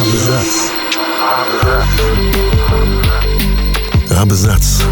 Абзац. 0.00 0.70
Абзац. 4.10 4.82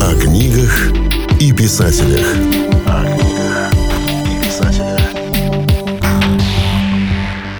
О 0.00 0.14
книгах 0.20 0.92
и 1.40 1.52
писателях. 1.52 2.26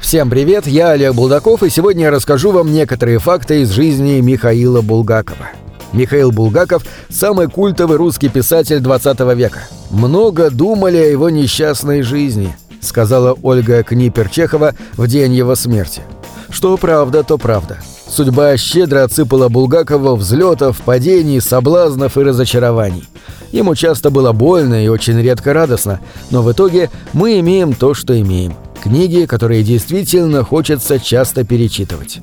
Всем 0.01 0.31
привет, 0.31 0.69
я 0.69 0.91
Олег 0.91 1.15
Булдаков, 1.15 1.65
и 1.65 1.71
сегодня 1.71 2.05
я 2.05 2.11
расскажу 2.13 2.53
вам 2.53 2.73
некоторые 2.73 3.19
факты 3.19 3.63
из 3.63 3.71
жизни 3.71 4.21
Михаила 4.21 4.81
Булгакова. 4.81 5.49
Михаил 5.93 6.31
Булгаков– 6.31 6.85
самый 7.09 7.49
культовый 7.49 7.97
русский 7.97 8.29
писатель 8.29 8.79
20 8.79 9.19
века. 9.37 9.67
Много 9.91 10.51
думали 10.51 10.99
о 10.99 11.07
его 11.07 11.31
несчастной 11.31 12.03
жизни, 12.03 12.55
сказала 12.87 13.37
Ольга 13.43 13.83
Книпер-Чехова 13.83 14.75
в 14.97 15.07
день 15.07 15.35
его 15.35 15.55
смерти. 15.55 16.03
Что 16.51 16.77
правда, 16.77 17.23
то 17.25 17.39
правда. 17.39 17.79
Судьба 18.09 18.57
щедро 18.57 19.03
отсыпала 19.03 19.49
Булгакова 19.49 20.15
взлетов, 20.15 20.81
падений, 20.83 21.41
соблазнов 21.41 22.17
и 22.17 22.23
разочарований. 22.23 23.05
Ему 23.51 23.75
часто 23.75 24.11
было 24.11 24.33
больно 24.33 24.85
и 24.85 24.89
очень 24.89 25.21
редко 25.21 25.53
радостно, 25.53 26.01
но 26.31 26.43
в 26.43 26.53
итоге 26.53 26.91
мы 27.13 27.41
имеем 27.41 27.73
то, 27.73 27.95
что 27.95 28.21
имеем. 28.21 28.55
Книги, 28.83 29.27
которые 29.27 29.63
действительно 29.63 30.45
хочется 30.45 30.99
часто 31.01 31.45
перечитывать. 31.45 32.21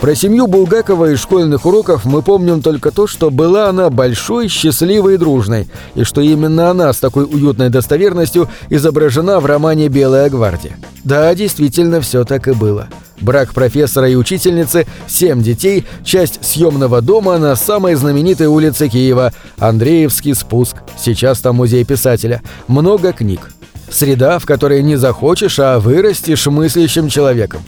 Про 0.00 0.14
семью 0.14 0.46
Булгакова 0.46 1.12
из 1.12 1.20
школьных 1.20 1.66
уроков 1.66 2.06
мы 2.06 2.22
помним 2.22 2.62
только 2.62 2.90
то, 2.90 3.06
что 3.06 3.30
была 3.30 3.68
она 3.68 3.90
большой, 3.90 4.48
счастливой 4.48 5.14
и 5.14 5.18
дружной, 5.18 5.68
и 5.94 6.04
что 6.04 6.22
именно 6.22 6.70
она 6.70 6.90
с 6.90 6.98
такой 6.98 7.24
уютной 7.24 7.68
достоверностью 7.68 8.48
изображена 8.70 9.40
в 9.40 9.46
романе 9.46 9.88
«Белая 9.88 10.30
гвардия». 10.30 10.78
Да, 11.04 11.34
действительно, 11.34 12.00
все 12.00 12.24
так 12.24 12.48
и 12.48 12.52
было. 12.52 12.88
Брак 13.20 13.52
профессора 13.52 14.08
и 14.08 14.14
учительницы, 14.14 14.86
семь 15.06 15.42
детей, 15.42 15.84
часть 16.02 16.42
съемного 16.42 17.02
дома 17.02 17.36
на 17.36 17.54
самой 17.54 17.94
знаменитой 17.94 18.46
улице 18.46 18.88
Киева, 18.88 19.34
Андреевский 19.58 20.34
спуск, 20.34 20.76
сейчас 20.98 21.40
там 21.40 21.56
музей 21.56 21.84
писателя, 21.84 22.40
много 22.68 23.12
книг. 23.12 23.50
Среда, 23.90 24.38
в 24.38 24.46
которой 24.46 24.82
не 24.82 24.96
захочешь, 24.96 25.58
а 25.58 25.78
вырастешь 25.78 26.46
мыслящим 26.46 27.10
человеком. 27.10 27.60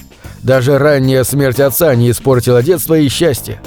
Даже 0.42 0.78
ранняя 0.78 1.24
смерть 1.24 1.60
отца 1.60 1.94
не 1.94 2.10
испортила 2.10 2.62
детство 2.62 2.94
и 2.94 3.08
счастье. 3.08 3.60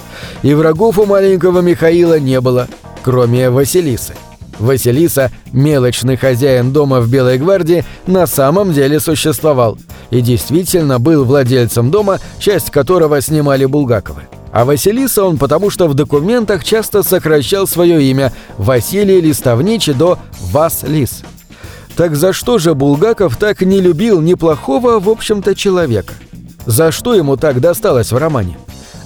И 0.43 0.53
врагов 0.53 0.99
у 0.99 1.05
маленького 1.05 1.61
Михаила 1.61 2.19
не 2.19 2.41
было, 2.41 2.67
кроме 3.03 3.49
Василисы. 3.49 4.13
Василиса, 4.59 5.31
мелочный 5.51 6.17
хозяин 6.17 6.71
дома 6.71 7.01
в 7.01 7.09
Белой 7.09 7.37
гвардии, 7.37 7.83
на 8.07 8.27
самом 8.27 8.73
деле 8.73 8.99
существовал 8.99 9.77
и 10.11 10.21
действительно 10.21 10.99
был 10.99 11.25
владельцем 11.25 11.91
дома, 11.91 12.19
часть 12.39 12.71
которого 12.71 13.21
снимали 13.21 13.65
Булгаковы. 13.65 14.23
А 14.51 14.63
Василиса 14.63 15.23
он 15.25 15.37
потому, 15.37 15.69
что 15.69 15.87
в 15.87 15.93
документах 15.93 16.63
часто 16.63 17.03
сокращал 17.03 17.67
свое 17.67 18.01
имя 18.03 18.31
Василий 18.57 19.19
Листовничий 19.19 19.93
до 19.93 20.17
Вас-Лис. 20.39 21.23
Так 21.97 22.15
за 22.15 22.31
что 22.31 22.57
же 22.57 22.73
Булгаков 22.73 23.35
так 23.35 23.61
не 23.61 23.81
любил 23.81 24.21
неплохого, 24.21 24.99
в 24.99 25.09
общем-то, 25.09 25.55
человека? 25.55 26.13
За 26.65 26.91
что 26.91 27.13
ему 27.13 27.37
так 27.37 27.61
досталось 27.61 28.11
в 28.11 28.17
романе? 28.17 28.57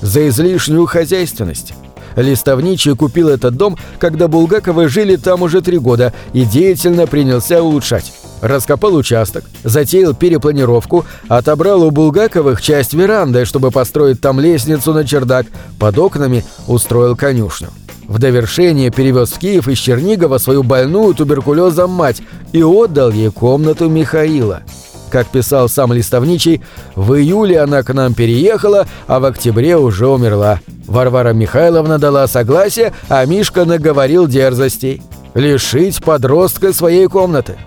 За 0.02 0.28
излишнюю 0.28 0.86
хозяйственность. 0.86 1.74
Листовничий 2.16 2.96
купил 2.96 3.30
этот 3.30 3.56
дом, 3.56 3.78
когда 4.00 4.28
Булгаковы 4.28 4.88
жили 4.88 5.16
там 5.16 5.42
уже 5.42 5.62
три 5.62 5.78
года 5.78 6.14
и 6.34 6.44
деятельно 6.44 7.08
принялся 7.08 7.62
улучшать. 7.62 8.14
Раскопал 8.42 8.96
участок, 8.96 9.44
затеял 9.64 10.14
перепланировку, 10.14 11.06
отобрал 11.28 11.84
у 11.84 11.92
Булгаковых 11.92 12.62
часть 12.62 12.94
веранды, 12.94 13.44
чтобы 13.46 13.70
построить 13.72 14.22
там 14.22 14.40
лестницу 14.40 14.94
на 14.94 15.06
чердак, 15.06 15.48
под 15.78 15.98
окнами 15.98 16.46
устроил 16.68 17.18
конюшню. 17.18 17.68
В 18.08 18.18
довершение 18.18 18.90
перевез 18.90 19.32
в 19.32 19.40
Киев 19.40 19.68
из 19.68 19.78
Чернигова 19.78 20.40
свою 20.40 20.64
больную 20.64 21.14
туберкулезом 21.14 21.92
мать 21.92 22.22
и 22.54 22.64
отдал 22.64 23.12
ей 23.12 23.30
комнату 23.30 23.88
Михаила. 23.90 24.64
Как 25.12 25.28
писал 25.28 25.70
сам 25.70 25.92
Листовничий, 25.92 26.62
в 26.96 27.16
июле 27.16 27.62
она 27.62 27.82
к 27.84 27.94
нам 27.94 28.14
переехала, 28.14 28.88
а 29.08 29.20
в 29.20 29.26
октябре 29.26 29.76
уже 29.78 30.08
умерла. 30.08 30.60
Варвара 30.86 31.34
Михайловна 31.34 31.98
дала 31.98 32.28
согласие, 32.28 32.94
а 33.10 33.26
Мишка 33.26 33.66
наговорил 33.66 34.28
дерзостей. 34.28 35.02
Лишить 35.34 36.04
подростка 36.04 36.74
своей 36.74 37.08
комнаты. 37.08 37.58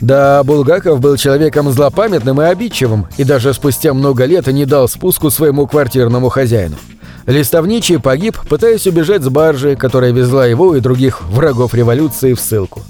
Да, 0.00 0.42
Булгаков 0.42 0.98
был 0.98 1.16
человеком 1.16 1.70
злопамятным 1.70 2.40
и 2.42 2.44
обидчивым, 2.44 3.06
и 3.18 3.24
даже 3.24 3.54
спустя 3.54 3.94
много 3.94 4.24
лет 4.24 4.48
не 4.48 4.66
дал 4.66 4.88
спуску 4.88 5.30
своему 5.30 5.68
квартирному 5.68 6.28
хозяину. 6.28 6.76
Листовничий 7.26 8.00
погиб, 8.00 8.36
пытаясь 8.48 8.86
убежать 8.88 9.22
с 9.22 9.28
баржи, 9.28 9.76
которая 9.76 10.10
везла 10.10 10.44
его 10.46 10.74
и 10.74 10.80
других 10.80 11.22
врагов 11.22 11.74
революции 11.74 12.32
в 12.32 12.40
ссылку. 12.40 12.82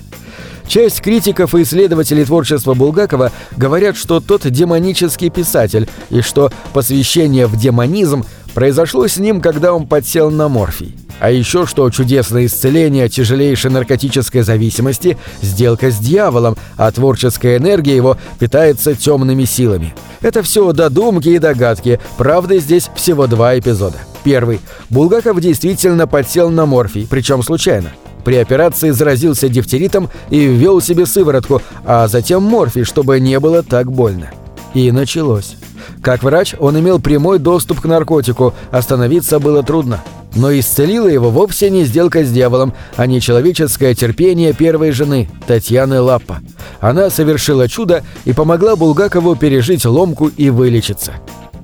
Часть 0.66 1.00
критиков 1.00 1.54
и 1.54 1.62
исследователей 1.62 2.24
творчества 2.24 2.74
Булгакова 2.74 3.32
говорят, 3.56 3.96
что 3.96 4.20
тот 4.20 4.48
демонический 4.50 5.30
писатель, 5.30 5.88
и 6.10 6.20
что 6.20 6.50
посвящение 6.72 7.46
в 7.46 7.56
демонизм 7.56 8.24
произошло 8.54 9.06
с 9.06 9.16
ним, 9.16 9.40
когда 9.40 9.72
он 9.74 9.86
подсел 9.86 10.30
на 10.30 10.48
морфий. 10.48 10.96
А 11.20 11.30
еще 11.30 11.66
что 11.66 11.88
чудесное 11.90 12.46
исцеление 12.46 13.08
тяжелейшей 13.08 13.70
наркотической 13.70 14.42
зависимости– 14.42 15.16
сделка 15.42 15.90
с 15.90 15.98
дьяволом, 15.98 16.56
а 16.76 16.90
творческая 16.90 17.58
энергия 17.58 17.94
его 17.94 18.16
питается 18.40 18.94
темными 18.94 19.44
силами. 19.44 19.94
Это 20.20 20.42
все 20.42 20.72
додумки 20.72 21.28
и 21.28 21.38
догадки, 21.38 22.00
правда 22.18 22.58
здесь 22.58 22.90
всего 22.96 23.26
два 23.26 23.58
эпизода. 23.58 23.98
Первый. 24.24 24.60
Булгаков 24.90 25.40
действительно 25.40 26.06
подсел 26.06 26.50
на 26.50 26.66
морфий, 26.66 27.06
причем 27.08 27.42
случайно. 27.42 27.90
При 28.24 28.36
операции 28.36 28.90
заразился 28.90 29.48
дифтеритом 29.48 30.08
и 30.30 30.46
ввел 30.46 30.80
себе 30.80 31.06
сыворотку, 31.06 31.62
а 31.84 32.08
затем 32.08 32.42
морфий, 32.42 32.84
чтобы 32.84 33.18
не 33.20 33.38
было 33.40 33.62
так 33.62 33.90
больно. 33.90 34.30
И 34.74 34.90
началось. 34.90 35.56
Как 36.02 36.22
врач 36.22 36.54
он 36.58 36.78
имел 36.78 37.00
прямой 37.00 37.38
доступ 37.38 37.80
к 37.80 37.84
наркотику, 37.84 38.54
остановиться 38.70 39.38
было 39.38 39.62
трудно. 39.62 40.02
Но 40.34 40.50
исцелила 40.58 41.08
его 41.08 41.30
вовсе 41.30 41.68
не 41.68 41.84
сделка 41.84 42.24
с 42.24 42.30
дьяволом, 42.30 42.72
а 42.96 43.06
не 43.06 43.20
человеческое 43.20 43.94
терпение 43.94 44.54
первой 44.54 44.92
жены, 44.92 45.28
Татьяны 45.46 46.00
Лаппа. 46.00 46.40
Она 46.80 47.10
совершила 47.10 47.68
чудо 47.68 48.02
и 48.24 48.32
помогла 48.32 48.76
Булгакову 48.76 49.36
пережить 49.36 49.84
ломку 49.84 50.28
и 50.28 50.48
вылечиться. 50.48 51.12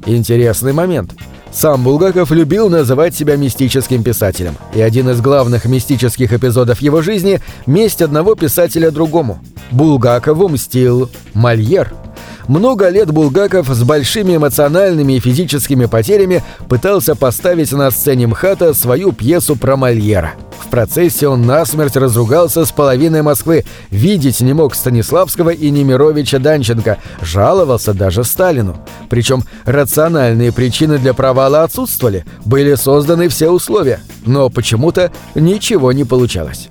Интересный 0.05 0.73
момент– 0.73 1.15
сам 1.53 1.83
Булгаков 1.83 2.31
любил 2.31 2.69
называть 2.69 3.15
себя 3.15 3.37
мистическим 3.37 4.03
писателем, 4.03 4.57
и 4.75 4.81
один 4.81 5.09
из 5.11 5.21
главных 5.21 5.65
мистических 5.65 6.33
эпизодов 6.33 6.81
его 6.81 7.03
жизни– 7.03 7.41
месть 7.67 8.03
одного 8.03 8.35
писателя 8.35 8.91
другому. 8.91 9.39
Булгакову 9.71 10.49
мстил 10.49 11.11
Мольер– 11.35 11.93
много 12.49 12.89
лет 12.89 13.11
Булгаков 13.13 13.69
с 13.69 13.83
большими 13.85 14.37
эмоциональными 14.37 15.15
и 15.15 15.21
физическими 15.21 15.87
потерями 15.87 16.43
пытался 16.69 17.15
поставить 17.15 17.73
на 17.73 17.91
сцене 17.91 18.27
МХАТа 18.27 18.75
свою 18.75 19.13
пьесу 19.13 19.55
про 19.55 19.77
Мольера. 19.77 20.33
В 20.59 20.71
процессе 20.71 21.29
он 21.29 21.47
насмерть 21.47 21.97
разругался 21.97 22.65
с 22.65 22.73
половиной 22.73 23.23
Москвы, 23.23 23.65
видеть 23.91 24.41
не 24.41 24.53
мог 24.53 24.75
Станиславского 24.75 25.51
и 25.51 25.71
Немировича 25.71 26.39
Данченко, 26.39 26.99
жаловался 27.23 27.95
даже 27.95 28.25
Сталину. 28.25 28.77
Причем 29.09 29.45
рациональные 29.65 30.53
причины 30.53 30.99
для 30.99 31.15
провала 31.15 31.63
отсутствовали, 31.63 32.25
были 32.45 32.75
созданы 32.75 33.29
все 33.29 33.51
условия, 33.51 34.01
но 34.27 34.51
почему-то 34.51 35.11
ничего 35.35 35.93
не 35.93 36.05
получалось. 36.05 36.69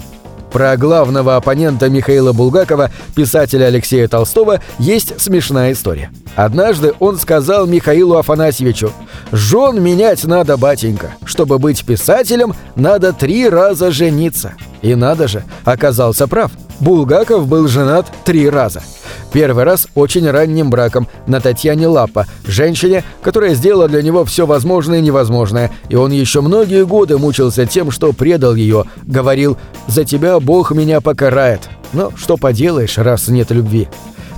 Про 0.57 0.75
главного 0.75 1.35
оппонента 1.35 1.88
Михаила 1.88 2.34
Булгакова, 2.34 2.90
писателя 3.13 3.66
Алексея 3.66 4.07
Толстого, 4.07 4.59
есть 4.79 5.22
смешная 5.22 5.72
история. 5.72 6.09
Однажды 6.35 6.96
он 6.97 7.20
сказал 7.20 7.67
Михаилу 7.67 8.16
Афанасьевичу 8.16 8.91
«Жен 9.31 9.79
менять 9.84 10.23
надо, 10.23 10.58
батенька. 10.58 11.11
Чтобы 11.26 11.59
быть 11.59 11.85
писателем, 11.85 12.55
надо 12.76 13.14
три 13.14 13.47
раза 13.47 13.91
жениться». 13.91 14.53
И 14.81 14.96
надо 14.96 15.28
же, 15.28 15.43
оказался 15.64 16.28
прав. 16.28 16.52
Булгаков 16.79 17.47
был 17.47 17.67
женат 17.67 18.08
три 18.26 18.49
раза– 18.49 18.81
Первый 19.32 19.66
раз 19.66 19.88
очень 19.96 20.29
ранним 20.29 20.70
браком 20.70 21.08
на 21.28 21.41
Татьяне 21.41 21.88
Лапа, 21.88 22.26
женщине, 22.46 23.03
которая 23.22 23.56
сделала 23.56 23.88
для 23.88 24.02
него 24.02 24.26
все 24.26 24.46
возможное 24.46 25.00
и 25.00 25.02
невозможное, 25.02 25.72
и 25.90 25.96
он 25.96 26.12
еще 26.12 26.41
многие 26.41 26.85
годы 26.85 27.18
мучился 27.18 27.66
тем, 27.66 27.91
что 27.91 28.14
предал 28.14 28.56
ее, 28.56 28.85
говорил 29.03 29.58
«За 29.88 30.06
тебя 30.06 30.40
Бог 30.40 30.72
меня 30.72 31.02
покарает». 31.02 31.62
Но 31.94 32.12
что 32.18 32.38
поделаешь, 32.38 32.97
раз 32.97 33.28
нет 33.28 33.52
любви. 33.52 33.88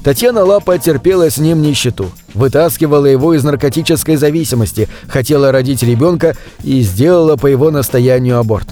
Татьяна 0.04 0.44
Лапа 0.44 0.78
терпела 0.78 1.30
с 1.30 1.38
ним 1.38 1.62
нищету, 1.62 2.12
вытаскивала 2.34 3.06
его 3.06 3.34
из 3.34 3.44
наркотической 3.44 4.16
зависимости, 4.16 4.88
хотела 5.08 5.52
родить 5.52 5.84
ребенка 5.84 6.36
и 6.64 6.82
сделала 6.82 7.36
по 7.36 7.48
его 7.48 7.70
настоянию 7.70 8.40
аборт 8.40 8.68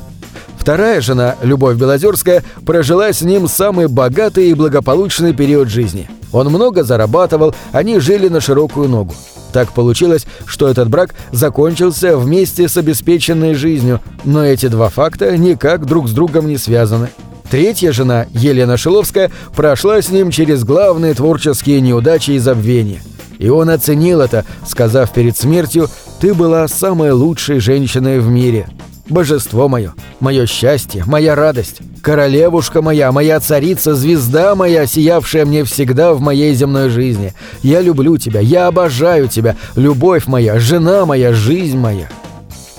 Вторая 0.67 0.99
жена, 0.99 1.37
Любовь 1.43 1.77
Белозерская, 1.77 2.43
прожила 2.65 3.13
с 3.13 3.21
ним 3.21 3.47
самый 3.47 3.87
богатый 3.87 4.49
и 4.49 4.53
благополучный 4.53 5.33
период 5.33 5.69
жизни. 5.69 6.09
Он 6.33 6.47
много 6.47 6.83
зарабатывал, 6.83 7.55
они 7.71 7.99
жили 7.99 8.27
на 8.27 8.41
широкую 8.41 8.89
ногу. 8.89 9.15
Так 9.53 9.71
получилось, 9.71 10.25
что 10.45 10.67
этот 10.67 10.89
брак 10.89 11.15
закончился 11.31 12.17
вместе 12.17 12.67
с 12.67 12.75
обеспеченной 12.75 13.53
жизнью, 13.53 14.01
но 14.25 14.45
эти 14.45 14.67
два 14.67 14.89
факта 14.89 15.37
никак 15.37 15.85
друг 15.85 16.09
с 16.09 16.11
другом 16.11 16.49
не 16.49 16.57
связаны. 16.57 17.11
Третья 17.49 17.93
жена, 17.93 18.25
Елена 18.31 18.75
Шиловская, 18.75 19.31
прошла 19.55 20.01
с 20.01 20.09
ним 20.09 20.31
через 20.31 20.65
главные 20.65 21.13
творческие 21.13 21.79
неудачи 21.79 22.31
и 22.31 22.39
забвения. 22.39 22.99
И 23.39 23.47
он 23.47 23.69
оценил 23.69 24.19
это, 24.19 24.43
сказав 24.67 25.13
перед 25.13 25.37
смертью 25.37 25.87
«Ты 26.19 26.33
была 26.33 26.67
самой 26.67 27.11
лучшей 27.11 27.61
женщиной 27.61 28.19
в 28.19 28.27
мире». 28.27 28.67
Божество 29.09 29.69
мое, 29.69 29.93
мое 30.19 30.45
счастье, 30.45 31.03
моя 31.05 31.33
радость, 31.35 31.79
королевушка 32.01 32.81
моя, 32.81 33.11
моя 33.11 33.39
царица, 33.39 33.95
звезда 33.95 34.53
моя, 34.55 34.85
сиявшая 34.85 35.45
мне 35.45 35.63
всегда 35.63 36.13
в 36.13 36.19
моей 36.19 36.53
земной 36.53 36.89
жизни. 36.89 37.33
Я 37.63 37.81
люблю 37.81 38.17
тебя, 38.17 38.41
я 38.41 38.67
обожаю 38.67 39.27
тебя, 39.27 39.55
любовь 39.75 40.27
моя, 40.27 40.59
жена 40.59 41.05
моя, 41.05 41.33
жизнь 41.33 41.77
моя. 41.77 42.09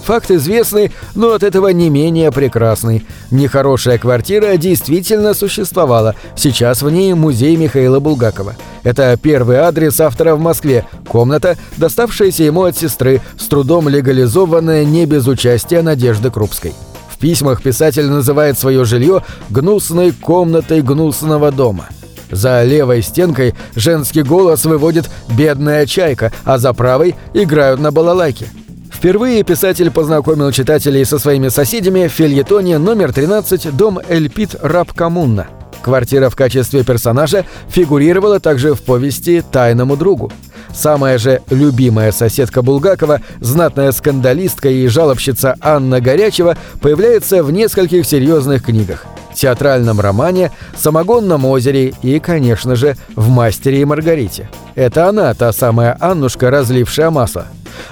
Факт 0.08 0.30
известный, 0.30 0.90
но 1.14 1.34
от 1.34 1.42
этого 1.42 1.68
не 1.68 1.90
менее 1.90 2.32
прекрасный. 2.32 3.04
Нехорошая 3.30 3.98
квартира 3.98 4.56
действительно 4.56 5.34
существовала. 5.34 6.14
Сейчас 6.34 6.80
в 6.80 6.88
ней 6.88 7.12
музей 7.12 7.56
Михаила 7.56 8.00
Булгакова. 8.00 8.56
Это 8.84 9.18
первый 9.20 9.58
адрес 9.58 10.00
автора 10.00 10.34
в 10.34 10.40
Москве. 10.40 10.86
Комната, 11.06 11.58
доставшаяся 11.76 12.42
ему 12.42 12.62
от 12.62 12.78
сестры, 12.78 13.20
с 13.38 13.48
трудом 13.48 13.86
легализованная 13.86 14.86
не 14.86 15.04
без 15.04 15.26
участия 15.26 15.82
Надежды 15.82 16.30
Крупской. 16.30 16.72
В 17.10 17.18
письмах 17.18 17.60
писатель 17.60 18.06
называет 18.06 18.58
свое 18.58 18.86
жилье 18.86 19.22
«гнусной 19.50 20.12
комнатой 20.12 20.80
гнусного 20.80 21.52
дома». 21.52 21.90
За 22.30 22.64
левой 22.64 23.02
стенкой 23.02 23.54
женский 23.74 24.22
голос 24.22 24.64
выводит 24.64 25.10
«бедная 25.36 25.84
чайка», 25.84 26.32
а 26.46 26.56
за 26.56 26.72
правой 26.72 27.14
играют 27.34 27.78
на 27.78 27.92
балалайке. 27.92 28.46
Впервые 28.98 29.44
писатель 29.44 29.92
познакомил 29.92 30.50
читателей 30.50 31.04
со 31.04 31.20
своими 31.20 31.50
соседями 31.50 32.08
в 32.08 32.12
фильетоне 32.12 32.78
номер 32.78 33.12
13 33.12 33.76
«Дом 33.76 34.00
Эльпит 34.08 34.56
Раб 34.60 34.92
Коммуна». 34.92 35.46
Квартира 35.82 36.28
в 36.30 36.34
качестве 36.34 36.82
персонажа 36.82 37.44
фигурировала 37.68 38.40
также 38.40 38.74
в 38.74 38.82
повести 38.82 39.40
«Тайному 39.52 39.96
другу». 39.96 40.32
Самая 40.74 41.18
же 41.18 41.42
любимая 41.48 42.10
соседка 42.10 42.60
Булгакова, 42.60 43.20
знатная 43.38 43.92
скандалистка 43.92 44.68
и 44.68 44.88
жалобщица 44.88 45.54
Анна 45.60 46.00
Горячева, 46.00 46.56
появляется 46.80 47.44
в 47.44 47.52
нескольких 47.52 48.04
серьезных 48.04 48.64
книгах– 48.64 49.06
театральном 49.38 50.00
романе, 50.00 50.50
самогонном 50.76 51.44
озере 51.44 51.94
и, 52.02 52.18
конечно 52.18 52.74
же, 52.74 52.96
в 53.14 53.28
«Мастере 53.28 53.82
и 53.82 53.84
Маргарите». 53.84 54.50
Это 54.74 55.08
она, 55.08 55.32
та 55.34 55.52
самая 55.52 55.96
Аннушка, 56.00 56.50
разлившая 56.50 57.10
масло. 57.10 57.46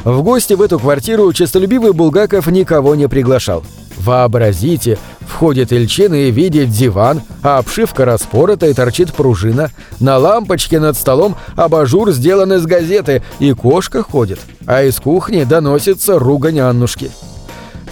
В 0.04 0.22
гости 0.22 0.54
в 0.54 0.62
эту 0.62 0.78
квартиру 0.78 1.32
честолюбивый 1.32 1.92
Булгаков 1.92 2.46
никого 2.48 2.94
не 2.94 3.08
приглашал. 3.08 3.64
Вообразите, 3.98 4.98
входит 5.20 5.72
Ильчин 5.72 6.14
и 6.14 6.30
видит 6.30 6.70
диван, 6.70 7.22
а 7.42 7.58
обшивка 7.58 8.04
распорота 8.04 8.66
и 8.66 8.74
торчит 8.74 9.12
пружина. 9.12 9.70
На 10.00 10.18
лампочке 10.18 10.78
над 10.78 10.96
столом 10.96 11.36
абажур 11.56 12.12
сделан 12.12 12.52
из 12.52 12.66
газеты, 12.66 13.22
и 13.38 13.52
кошка 13.52 14.02
ходит. 14.02 14.38
А 14.66 14.82
из 14.82 15.00
кухни 15.00 15.44
доносится 15.44 16.18
ругань 16.18 16.60
Аннушки. 16.60 17.10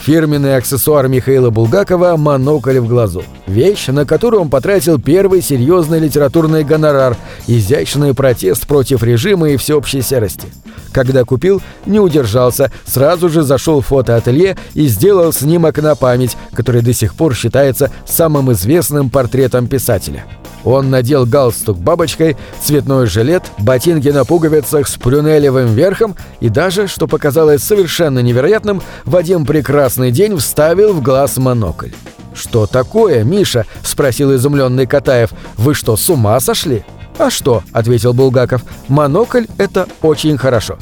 Фирменный 0.04 0.56
аксессуар 0.56 1.08
Михаила 1.08 1.48
Булгакова– 1.48 2.16
монокль 2.18 2.78
в 2.78 2.86
глазу. 2.86 3.22
Вещь, 3.46 3.86
на 3.86 4.04
которую 4.04 4.42
он 4.42 4.50
потратил 4.50 5.00
первый 5.00 5.40
серьезный 5.40 5.98
литературный 5.98 6.62
гонорар, 6.62 7.16
изящный 7.46 8.12
протест 8.12 8.66
против 8.66 9.02
режима 9.02 9.48
и 9.48 9.56
всеобщей 9.56 10.02
серости. 10.02 10.48
Когда 10.92 11.24
купил, 11.24 11.62
не 11.86 12.00
удержался, 12.00 12.70
сразу 12.84 13.30
же 13.30 13.44
зашел 13.44 13.80
в 13.80 13.86
фотоателье 13.86 14.58
и 14.74 14.88
сделал 14.88 15.32
снимок 15.32 15.78
на 15.78 15.94
память, 15.94 16.36
который 16.52 16.82
до 16.82 16.92
сих 16.92 17.14
пор 17.14 17.34
считается 17.34 17.90
самым 18.04 18.52
известным 18.52 19.08
портретом 19.08 19.68
писателя. 19.68 20.26
Он 20.64 20.90
надел 20.90 21.26
галстук 21.26 21.78
бабочкой, 21.78 22.36
цветной 22.62 23.06
жилет, 23.06 23.42
ботинки 23.58 24.08
на 24.08 24.24
пуговицах 24.24 24.88
с 24.88 24.96
прюнелевым 24.96 25.74
верхом 25.74 26.16
и 26.40 26.48
даже, 26.48 26.86
что 26.88 27.06
показалось 27.06 27.62
совершенно 27.62 28.20
невероятным, 28.20 28.82
в 29.04 29.16
один 29.16 29.44
прекрасный 29.44 30.10
день 30.10 30.36
вставил 30.38 30.92
в 30.92 31.02
глаз 31.02 31.36
монокль. 31.36 31.90
«Что 32.34 32.66
такое, 32.66 33.22
Миша?»– 33.22 33.64
спросил 33.84 34.34
изумленный 34.34 34.86
Катаев. 34.86 35.30
«Вы 35.56 35.74
что, 35.74 35.96
с 35.96 36.10
ума 36.10 36.40
сошли?» 36.40 36.84
«А 37.18 37.30
что?»– 37.30 37.62
ответил 37.72 38.12
Булгаков. 38.12 38.62
«Монокль– 38.88 39.44
это 39.58 39.86
очень 40.02 40.36
хорошо». 40.36 40.78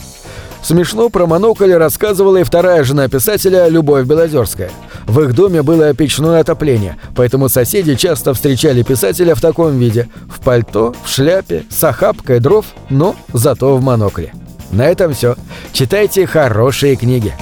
Смешно 0.63 1.09
про 1.11 1.27
монокль 1.27 1.73
рассказывала 1.73 2.37
и 2.37 2.45
вторая 2.45 2.85
жена 2.85 3.09
писателя 3.09 3.69
Любовь 3.69 4.07
Белозерская. 4.07 4.71
В 5.07 5.21
их 5.21 5.35
доме 5.35 5.63
было 5.63 5.93
печное 5.93 6.41
отопление, 6.41 6.97
поэтому 7.17 7.49
соседи 7.49 7.97
часто 7.97 8.33
встречали 8.33 8.83
писателя 8.83 9.35
в 9.35 9.41
таком 9.41 9.79
виде– 9.79 10.09
в 10.29 10.41
пальто, 10.41 10.95
в 11.05 11.09
шляпе, 11.09 11.65
с 11.69 11.83
охапкой 11.85 12.41
дров, 12.41 12.67
но 12.91 13.15
зато 13.33 13.77
в 13.77 13.83
монокле. 13.83 14.33
На 14.71 14.87
этом 14.87 15.15
все. 15.15 15.37
Читайте 15.73 16.27
хорошие 16.27 16.97
книги. 16.97 17.35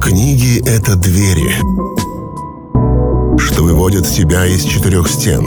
Книги— 0.00 0.62
это 0.66 0.96
двери, 0.96 1.54
что 3.38 3.62
выводят 3.62 4.06
тебя 4.06 4.46
из 4.46 4.62
четырех 4.62 5.08
стен. 5.08 5.46